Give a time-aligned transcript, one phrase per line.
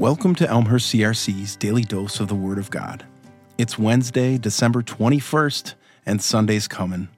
[0.00, 3.04] Welcome to Elmhurst CRC's Daily Dose of the Word of God.
[3.58, 5.74] It's Wednesday, December 21st,
[6.06, 7.08] and Sunday's coming.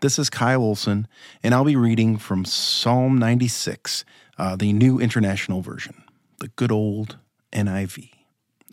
[0.00, 1.06] This is Kyle Olson,
[1.44, 4.04] and I'll be reading from Psalm 96,
[4.38, 6.02] uh, the New International Version,
[6.40, 7.16] the good old
[7.52, 8.10] NIV.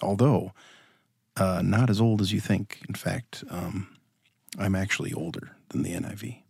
[0.01, 0.53] Although,
[1.37, 2.81] uh, not as old as you think.
[2.89, 3.95] In fact, um,
[4.57, 6.41] I'm actually older than the NIV.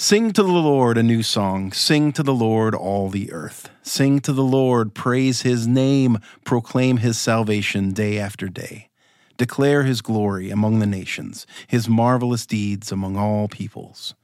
[0.00, 1.72] Sing to the Lord a new song.
[1.72, 3.68] Sing to the Lord all the earth.
[3.82, 8.90] Sing to the Lord, praise his name, proclaim his salvation day after day.
[9.38, 14.14] Declare his glory among the nations, his marvelous deeds among all peoples.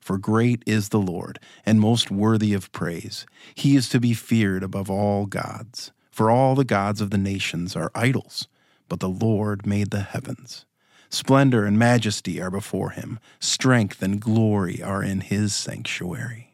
[0.00, 3.26] For great is the Lord, and most worthy of praise.
[3.54, 5.92] He is to be feared above all gods.
[6.10, 8.48] For all the gods of the nations are idols,
[8.88, 10.64] but the Lord made the heavens.
[11.10, 16.48] Splendor and majesty are before him, strength and glory are in his sanctuary.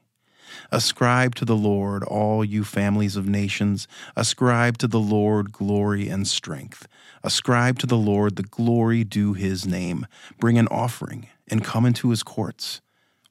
[0.70, 3.87] Ascribe to the Lord, all you families of nations.
[4.17, 6.87] Ascribe to the Lord glory and strength.
[7.23, 10.06] Ascribe to the Lord the glory due his name.
[10.39, 12.81] Bring an offering and come into his courts.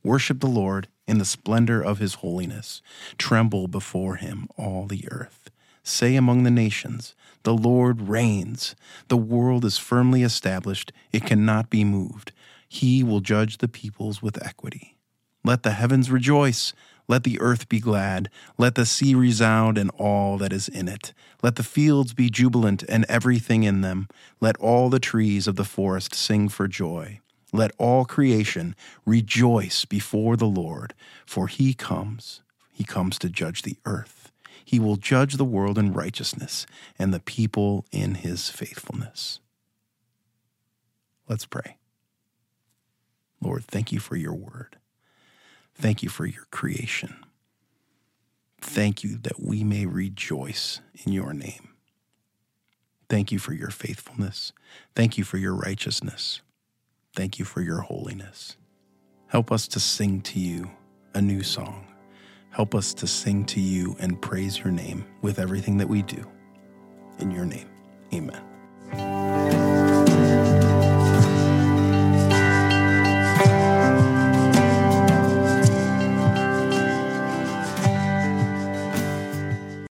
[0.03, 2.81] Worship the Lord in the splendor of his holiness.
[3.17, 5.49] Tremble before him, all the earth.
[5.83, 8.75] Say among the nations, The Lord reigns.
[9.09, 12.31] The world is firmly established, it cannot be moved.
[12.67, 14.97] He will judge the peoples with equity.
[15.43, 16.73] Let the heavens rejoice.
[17.07, 18.29] Let the earth be glad.
[18.57, 21.13] Let the sea resound and all that is in it.
[21.43, 24.07] Let the fields be jubilant and everything in them.
[24.39, 27.19] Let all the trees of the forest sing for joy.
[27.51, 30.95] Let all creation rejoice before the Lord,
[31.25, 32.41] for he comes.
[32.71, 34.31] He comes to judge the earth.
[34.63, 36.65] He will judge the world in righteousness
[36.97, 39.39] and the people in his faithfulness.
[41.27, 41.77] Let's pray.
[43.41, 44.77] Lord, thank you for your word.
[45.75, 47.25] Thank you for your creation.
[48.61, 51.69] Thank you that we may rejoice in your name.
[53.09, 54.53] Thank you for your faithfulness.
[54.95, 56.41] Thank you for your righteousness.
[57.15, 58.57] Thank you for your holiness.
[59.27, 60.71] Help us to sing to you
[61.13, 61.92] a new song
[62.53, 66.23] Help us to sing to you and praise your name with everything that we do.
[67.17, 67.67] In your name,
[68.13, 68.52] amen.